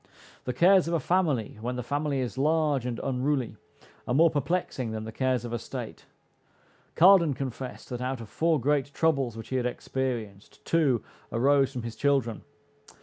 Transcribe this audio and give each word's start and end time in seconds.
The 0.45 0.51
cares 0.53 0.87
of 0.87 0.95
a 0.95 0.99
family, 0.99 1.59
when 1.61 1.75
the 1.75 1.83
family 1.83 2.21
is 2.21 2.35
large 2.35 2.87
and 2.87 2.97
unruly, 3.03 3.55
are 4.07 4.15
more 4.15 4.31
perplexing 4.31 4.89
than 4.89 5.03
the 5.03 5.11
cares 5.11 5.45
of 5.45 5.53
a 5.53 5.59
state. 5.59 6.07
Cardan 6.95 7.35
confessed, 7.35 7.89
that 7.89 8.01
out 8.01 8.19
of 8.19 8.27
four 8.27 8.59
great 8.59 8.95
troubles 8.95 9.37
which 9.37 9.49
he 9.49 9.57
had 9.57 9.67
experienced, 9.67 10.65
two 10.65 11.03
arose 11.31 11.71
from 11.71 11.83
his 11.83 11.95
children. 11.95 12.41